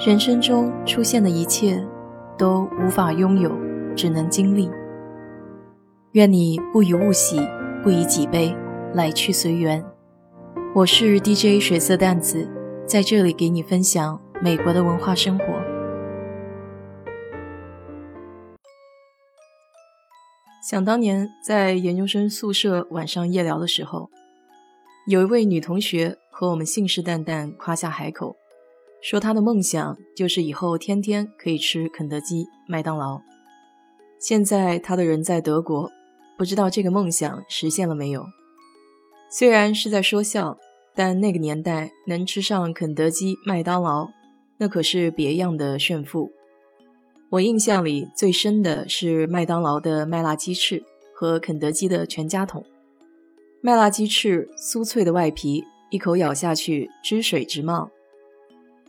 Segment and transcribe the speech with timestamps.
[0.00, 1.86] 人生中出现的一切，
[2.38, 3.54] 都无法拥有，
[3.94, 4.70] 只能经历。
[6.12, 7.38] 愿你不以物喜，
[7.82, 8.56] 不以己悲，
[8.94, 9.84] 来去随缘。
[10.74, 12.48] 我是 DJ 水色淡子，
[12.86, 15.44] 在这里给你分享美国的文化生活。
[20.66, 24.08] 想当年在研究生宿舍晚上夜聊的时候，
[25.06, 28.39] 有一位女同学和我们信誓旦旦夸下海口。
[29.02, 33.20] 说他的梦想就是以后天天可以吃肯德基、麦当劳。
[34.18, 35.90] 现在他的人在德国，
[36.36, 38.26] 不知道这个梦想实现了没有？
[39.30, 40.58] 虽然是在说笑，
[40.94, 44.08] 但那个年代能吃上肯德基、麦当劳，
[44.58, 46.30] 那可是别样的炫富。
[47.30, 50.82] 我印象里最深的是麦当劳的麦辣鸡翅
[51.14, 52.66] 和肯德基的全家桶。
[53.62, 57.90] 麦辣鸡翅酥脆的外皮，一口咬下去，汁水直冒。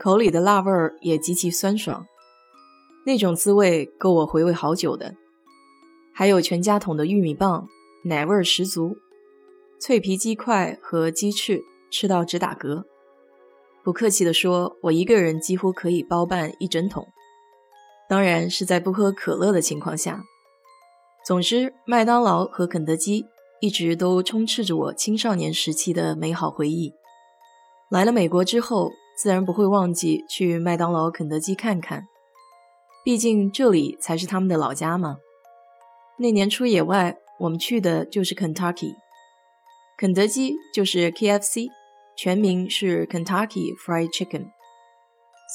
[0.02, 2.08] 口里的辣味儿也极其酸爽，
[3.06, 5.14] 那种滋味够我回味好久的。
[6.12, 7.68] 还有全家桶的玉米棒，
[8.06, 8.98] 奶味儿十足，
[9.80, 12.84] 脆皮鸡块和鸡翅吃到直打嗝。
[13.84, 17.08] 不客气地说，我一个人几乎可以包办一整桶，
[18.10, 20.24] 当然是在不喝可乐的情况下。
[21.24, 23.28] 总之，麦当劳和肯德基
[23.60, 26.92] 一直都充斥着我青少年时期的美好回忆。
[27.92, 28.92] 来了美国之后。
[29.22, 32.08] 自然不会忘记去麦当劳、肯德基看看，
[33.06, 35.18] 毕竟这里才是他们的老家嘛。
[36.18, 38.96] 那年出野外，我们去的就是 Kentucky，
[39.96, 41.68] 肯德基就是 KFC，
[42.18, 44.48] 全名是 Kentucky Fried Chicken，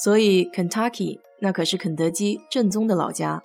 [0.01, 3.43] 所以 Kentucky 那可是肯德基正宗的老家。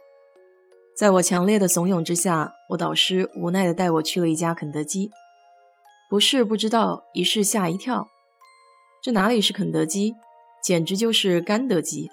[0.97, 5.11] 在我强烈的怂恿之下，我导师无奈地带我去了一家肯德基，
[6.09, 8.06] 不试不知道，一试吓一跳。
[9.03, 10.14] 这哪里是肯德基，
[10.62, 12.08] 简直就是干德基！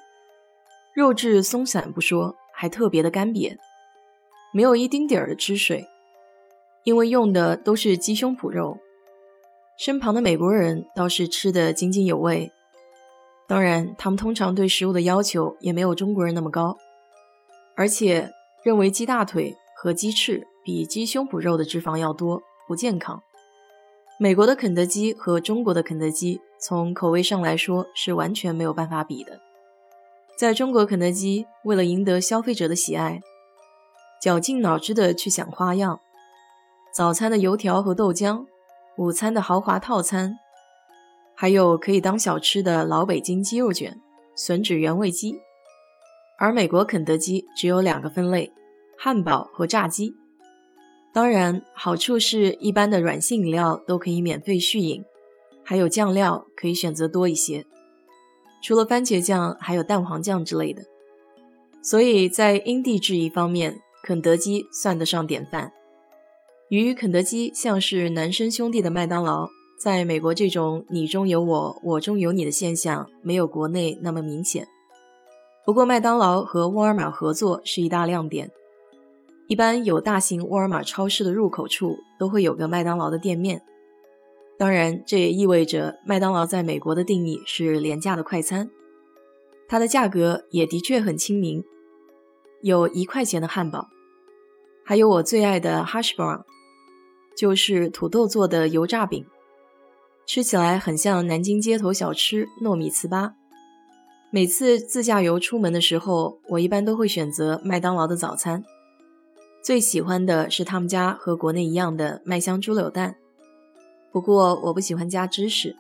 [0.96, 3.56] 肉质松散不说，还特别的干瘪，
[4.52, 5.86] 没有一丁点儿的汁水，
[6.84, 8.80] 因为用的都是鸡胸脯肉。
[9.78, 12.52] 身旁的美国人倒是吃得津津有味，
[13.47, 16.75] 当然，他们通常对食物的要求也没有中国人那么高，
[17.75, 18.31] 而且
[18.63, 23.22] 认为鸡大腿和鸡翅比鸡胸脯肉的脂肪要多，不健康。
[24.19, 26.42] 美国的肯德基和中国的肯德基。
[26.59, 29.40] 从口味上来说是完全没有办法比的。
[30.38, 33.22] 在中国，肯德基为了赢得消费者的喜爱，
[34.22, 36.00] 绞尽脑汁的去想花样：
[36.94, 38.46] 早餐的油条和豆浆，
[38.98, 40.38] 午餐的豪华套餐，
[41.36, 44.00] 还有可以当小吃的老北京鸡肉卷、
[44.38, 45.40] 吮指原味鸡。
[46.38, 48.53] 而美国肯德基只有两个分类：
[48.98, 50.14] 汉堡和炸鸡。
[51.12, 55.03] 当然，好处是一般的软性饮料都可以免费续饮。
[55.69, 57.63] 还有酱料可以选择多一些，
[58.59, 60.81] 除了番茄酱，还有蛋黄酱之类的。
[61.84, 65.72] 所以在因地制宜方面，肯德基算得上典范。
[66.69, 69.47] 与肯德基像是孪生兄弟的麦当劳，
[69.80, 74.68] 在美国这种你中有我，我中有你的现象没有国内那么明显。
[75.68, 78.50] 不过麦当劳和沃尔玛合作是一大亮点，
[79.47, 83.62] 一般有大型沃尔玛超市的入口处都会有个麦当劳的店面。
[84.59, 88.70] 当然，这也意味着麦当劳在美国的定义是廉价的快餐，
[89.70, 91.64] 它的价格也的确很亲民，
[92.62, 93.88] 有一块钱的汉堡，
[94.84, 96.44] 还有我最爱的 hash brown，
[97.38, 99.25] 就是土豆做的油炸饼，
[100.25, 103.31] 吃起来很像南京街头小吃糯米糍粑。
[104.30, 108.66] 每次自驾游出门的时候，我一般都会选择麦当劳的早餐，
[109.64, 113.16] 最喜欢的是他们家和国内一样的麦香猪柳蛋。
[114.12, 115.75] 不过我不喜欢加芝士。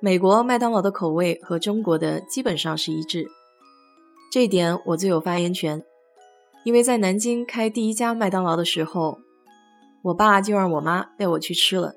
[0.00, 3.26] 美国麦当劳的口味和中国的基本上是一致，
[4.30, 5.82] 这点我最有发言权，
[6.64, 9.18] 因为在南京开第一家麦当劳的时候，
[10.02, 11.94] 我爸就让我妈带我去吃了，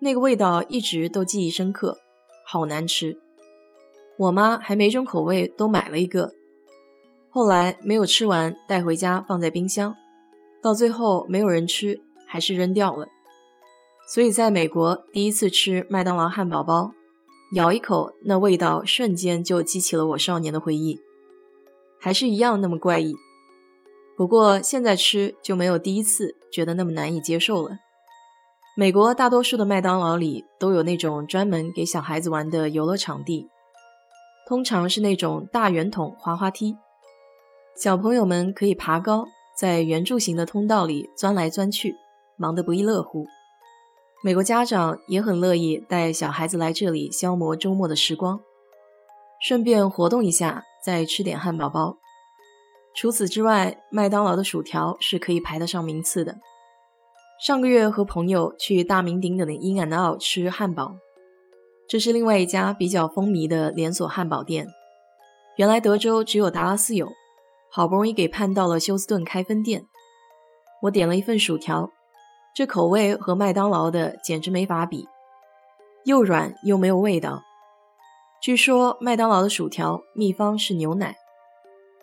[0.00, 1.98] 那个味道一直都记忆深刻，
[2.44, 3.18] 好难吃。
[4.18, 6.32] 我妈还每种口味都买了一个，
[7.30, 9.94] 后来没有吃完带回家放在冰箱，
[10.60, 13.06] 到最后没有人吃，还是扔掉了。
[14.12, 16.90] 所以，在美国第一次吃麦当劳汉堡包，
[17.52, 20.98] 咬一口，那味道瞬间就激起了我少年的回忆，
[22.00, 23.14] 还是一样那么怪异。
[24.16, 27.76] 不过现在吃就没有第一次觉得那么难以接受了。
[28.76, 33.46] 美国大多数的麦当劳里都有那种专门给小孩子玩的游乐场地，
[34.48, 36.76] 通常是那种大圆筒滑滑梯，
[37.76, 41.94] 小朋友们可以爬高，在圆柱形的通道里钻来钻去，
[42.36, 43.24] 忙得不亦乐乎。
[44.22, 48.38] 美国家长也很乐意带小孩子来这里消磨周末的时光。
[49.40, 51.96] 顺便活动一下，再吃点汉堡包。
[52.94, 56.36] 除此之外，麦当劳的薯条是可以排得上名次的。
[57.42, 60.96] 上个月和朋友去大名鼎鼎的 In and Out 吃汉堡，
[61.88, 64.66] 这是另外一家比较风靡的连锁汉堡店。
[65.56, 67.08] 原来德州只有达拉斯有，
[67.70, 69.86] 好不容易给盼到了休斯顿开分店。
[70.82, 71.90] 我点了一份薯条，
[72.54, 75.08] 这口味和麦当劳的简直没法比，
[76.04, 77.42] 又软又没有味道。
[78.42, 81.16] 据说麦当劳的薯条秘方是牛奶。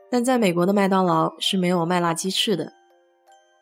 [0.09, 2.71] 但在美国的麦当劳是没有麦辣鸡翅的，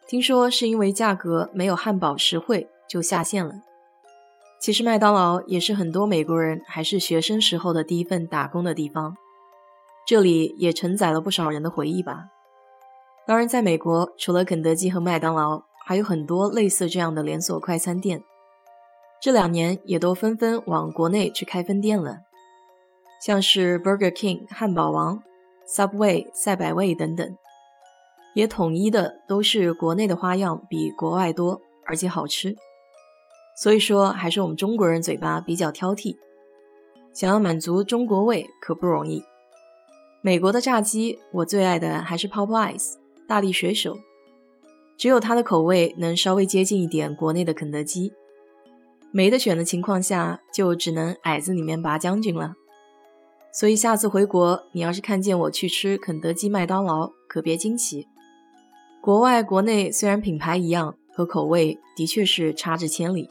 [0.08, 3.56] 听说是因为价格没有汉堡实惠，就下线了。
[4.62, 9.16] 其实麦当劳也是很多美国人还是学生时候的第一份打工的地方，
[10.06, 12.26] 这里也承载了不少人的回忆吧。
[13.26, 18.24] 当然，在美国除了肯德基和麦当劳，还有很多类似这样的连锁快餐店，
[19.22, 22.22] 这两年也都纷纷往国内去开分店了，
[23.22, 25.24] 像是 Burger King 汉堡王。
[25.68, 27.36] Subway、赛百味等等，
[28.36, 32.56] 也统一的都是国内的花样比国外多，而且好吃。
[33.58, 36.18] 所以说，还是我们中国人嘴巴比较挑剔，
[37.14, 39.24] 想要满足中国胃可不容易。
[40.22, 42.94] 美国的炸鸡，我最爱的还是 Popeyes
[43.28, 43.98] 大力水手，
[44.98, 48.14] 只有它的口味能稍微接近一点国内的肯德基。
[49.12, 52.54] 没得选的情况下，就只能矮子里面拔将军了。
[53.54, 58.08] 所以下次回国，你要是看见我去吃肯德基、麦当劳，可别惊奇。
[59.02, 63.30] 国外国内虽然品牌一样，和口味的确是差之千里。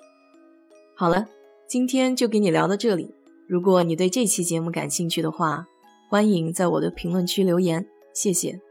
[0.96, 1.26] 好了，
[1.68, 3.14] 今天就给你聊到这里。
[3.46, 5.66] 如果你对这期节目感兴趣的话，
[6.08, 8.63] 欢迎在我的评论区留言，谢谢。